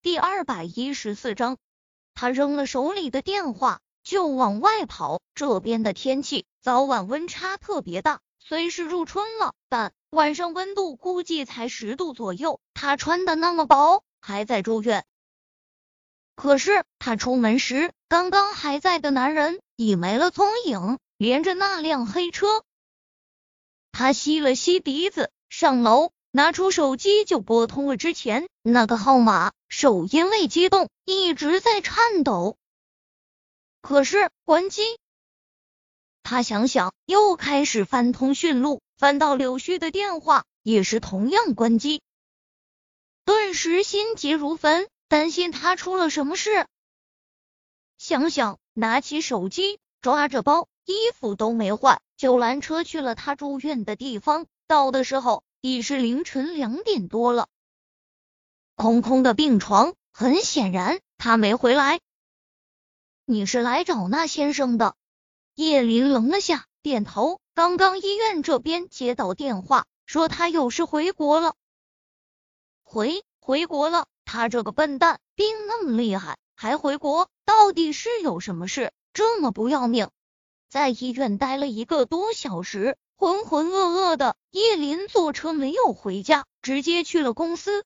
[0.00, 1.58] 第二百一十四章，
[2.14, 5.20] 他扔了手里的电话，就往外跑。
[5.34, 12.60] 这边的天气早晚温差特别大，虽是入春了，但晚上温度估计才十度左右。
[12.74, 15.04] 他穿的那么薄，还在住院。
[16.36, 22.62] 可是他出门时，刚刚还在的男人已没了踪影，连着那辆黑车。
[23.90, 26.12] 他吸了吸鼻子，上楼。
[26.30, 32.56] 拿出手机就拨通了之前那个号码，手因为激动一直在颤抖。
[33.80, 34.82] 可是关机，
[36.22, 42.02] 他想想又开始翻通讯录，翻到柳絮的电话也是同样关机，
[43.24, 46.66] 顿时心急如焚，担心他出了什么事。
[47.98, 54.46] 想想，拿起手机，抓着包，衣服都没换，就拦车去了他住院的地方。
[54.66, 55.42] 到的时候。
[55.60, 57.48] 已是凌晨两点多了，
[58.78, 61.98] 空空的病床，很显然他没回来。
[63.24, 64.94] 你是来找那先生的？
[65.56, 67.40] 叶林愣了下，点头。
[67.54, 71.56] 刚刚医院这边接到电话，说他有事回国了。
[72.84, 74.06] 回回国了？
[74.24, 77.28] 他这个笨蛋，病那么厉害，还回国？
[77.44, 78.92] 到底是有什么事？
[79.12, 80.08] 这么不要命？
[80.70, 82.96] 在医院待了一个多小时。
[83.16, 87.84] 浑浑噩噩的，叶林坐车没有回家，直接去了公司，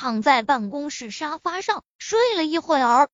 [0.00, 3.10] 躺在办公室沙发上睡了一会儿。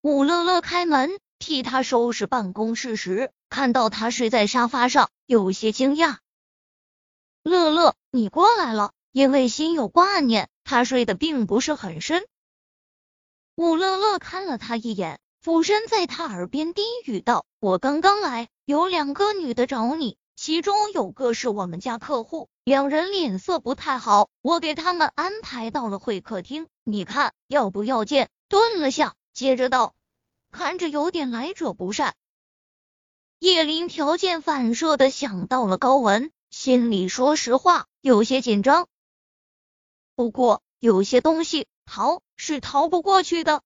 [0.00, 6.16] 武乐乐开门替他收拾办公室时，看到他睡在沙发上，有些惊讶。
[7.44, 12.26] 乐乐，你过来了，因为心有挂念，他睡得并不是很深。
[13.54, 15.20] 武乐乐看了他一眼。
[15.40, 29.92] 俯身在他耳边低语道：“我刚刚来，有两个女的找你，其中有个是我们家客户，两人脸色不太好，我给他们安排到了会客厅，你看要不要见？”顿了下，接着道
[30.52, 32.14] ：“看着有点来者不善。”
[33.40, 38.86] 叶林条件反射的想到了高文，心里说实话有些紧张，
[40.14, 43.62] 不过有些东西逃是逃不过去的。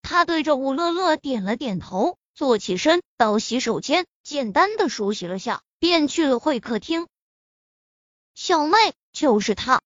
[0.00, 7.06] 他对着武乐乐点了点头，坐起身到洗手间，简单的梳洗了下，便去了会客厅。
[8.46, 8.76] 小妹，
[9.14, 9.80] 就是她，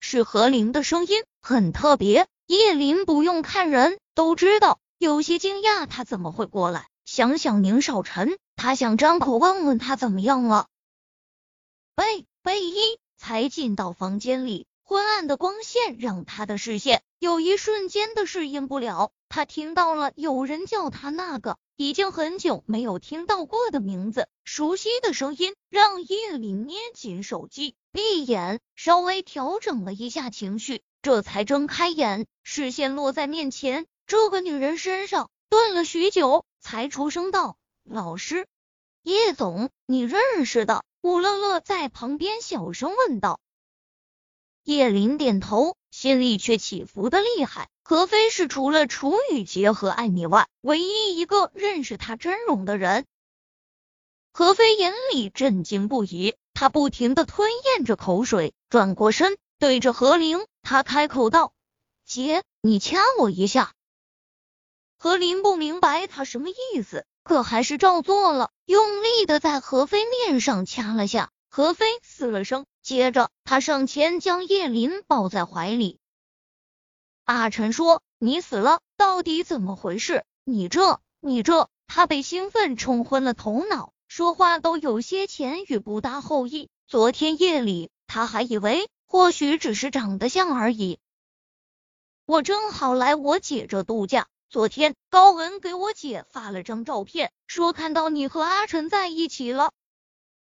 [0.00, 2.28] 是何灵的声音，很特别。
[2.46, 6.90] 叶林不用看人都知道，有些惊讶，他怎么会过来？
[7.06, 10.66] 想想宁少臣，他想张口问问他怎么样了。
[11.94, 19.12] 贝贝一才进到房间里，昏暗的光线让他的视线有一瞬间的适应不了。
[19.28, 37.56] 他听到了有人叫他那个已经很久没有听到过的名字，熟悉的声音让叶林捏紧手机，闭眼，稍微调整了一下情绪，这才睁开眼，视线落在面前这个女人身上，顿了许久，才出声道
[37.88, 38.48] ：“老师，
[39.04, 43.38] 叶总，你认识的？”武乐乐在旁边小声问道。
[44.64, 47.68] 叶林点头，心里却起伏的厉害。
[47.82, 53.04] 何飞是除了楚雨洁和艾米外，唯一一个认识他真容的人。
[54.32, 61.52] 何飞眼里震惊不已，他不停的吞咽着口水，转过身对着何灵，他开口道
[62.06, 63.72] ：“姐，你掐我一下。”
[64.96, 71.30] 何林不明白他什么意思，可还是照做了，用力的在何飞面上掐了下。
[71.52, 75.98] 何飞嘶了声，接着他上前将叶林抱在怀里。
[77.24, 80.24] 阿晨说：“你死了，到底怎么回事？
[80.44, 86.70] 你这，你这……”他被兴奋冲昏了头脑，说话都有些前语不搭后意。
[86.86, 91.00] 昨天夜里，他还以为或许只是长得像而已。
[92.26, 99.72] 我正好来我姐这度假，昨天高文给我姐发了张照片，说看到你和阿晨在一起了。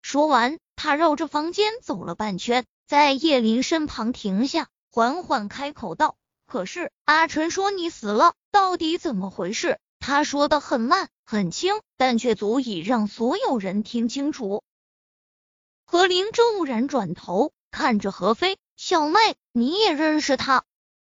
[0.03, 6.19] 说完，他绕着房间走了半圈，在叶林身旁停下，缓缓开口道。
[6.47, 9.79] 可是阿晨说你死了，到底怎么回事？
[9.99, 14.63] 他说的很慢很轻，但却足以让所有人听清楚。
[15.87, 19.19] 何灵骤然转头看着何飞，小妹，
[19.53, 20.65] 你也认识他？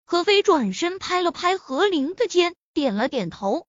[0.05, 3.69] 何飞转身拍了拍何灵的肩，点了点头。